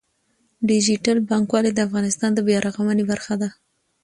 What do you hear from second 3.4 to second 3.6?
ده.